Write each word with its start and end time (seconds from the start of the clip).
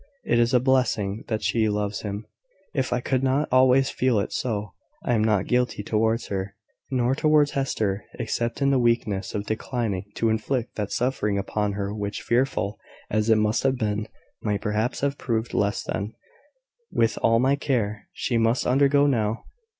It 0.23 0.39
is 0.39 0.51
a 0.51 0.59
blessing 0.59 1.25
that 1.27 1.43
she 1.43 1.69
loves 1.69 2.01
him, 2.01 2.25
if 2.73 2.91
I 2.91 3.01
could 3.01 3.21
but 3.23 3.47
always 3.51 3.91
feel 3.91 4.19
it 4.19 4.33
so. 4.33 4.73
I 5.05 5.13
am 5.13 5.23
not 5.23 5.45
guilty 5.45 5.83
towards 5.83 6.25
her, 6.29 6.55
nor 6.89 7.13
towards 7.13 7.51
Hester, 7.51 8.05
except 8.17 8.63
in 8.63 8.71
the 8.71 8.79
weakness 8.79 9.35
of 9.35 9.45
declining 9.45 10.05
to 10.15 10.29
inflict 10.29 10.73
that 10.73 10.91
suffering 10.91 11.37
upon 11.37 11.73
her 11.73 11.93
which, 11.93 12.23
fearful 12.23 12.79
as 13.11 13.29
it 13.29 13.37
must 13.37 13.61
have 13.61 13.77
been, 13.77 14.07
might 14.41 14.61
perhaps 14.61 15.01
have 15.01 15.19
proved 15.19 15.53
less 15.53 15.83
than, 15.83 16.15
with 16.91 17.19
all 17.21 17.37
my 17.37 17.55
care, 17.55 18.07
she 18.11 18.39
must 18.39 18.65
undergo 18.65 19.05
now. 19.05 19.43